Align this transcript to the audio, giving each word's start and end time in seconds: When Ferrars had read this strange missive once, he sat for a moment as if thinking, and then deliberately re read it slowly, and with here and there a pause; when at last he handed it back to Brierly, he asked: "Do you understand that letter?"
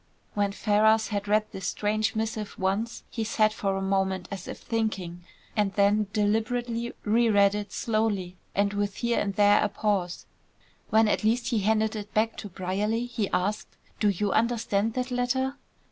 When 0.33 0.51
Ferrars 0.51 1.09
had 1.09 1.27
read 1.27 1.45
this 1.51 1.67
strange 1.67 2.15
missive 2.15 2.57
once, 2.57 3.03
he 3.11 3.23
sat 3.23 3.53
for 3.53 3.77
a 3.77 3.83
moment 3.83 4.27
as 4.31 4.47
if 4.47 4.57
thinking, 4.57 5.21
and 5.55 5.73
then 5.73 6.07
deliberately 6.11 6.93
re 7.03 7.29
read 7.29 7.53
it 7.53 7.71
slowly, 7.71 8.35
and 8.55 8.73
with 8.73 8.95
here 8.95 9.19
and 9.19 9.35
there 9.35 9.63
a 9.63 9.69
pause; 9.69 10.25
when 10.89 11.07
at 11.07 11.23
last 11.23 11.49
he 11.49 11.59
handed 11.59 11.95
it 11.95 12.15
back 12.15 12.35
to 12.37 12.49
Brierly, 12.49 13.05
he 13.05 13.29
asked: 13.29 13.77
"Do 13.99 14.09
you 14.09 14.31
understand 14.31 14.95
that 14.95 15.11
letter?" 15.11 15.57